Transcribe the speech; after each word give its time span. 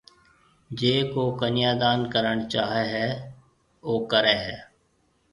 جيَ 0.77 0.93
ڪو 1.13 1.23
ڪنيا 1.41 1.71
دان 1.81 1.99
ڪرڻ 2.13 2.35
چاھيََََ 2.51 2.81
ھيََََ 2.93 3.05
او 3.85 3.93
ڪرَي 4.11 4.35
ھيََََ 4.45 4.57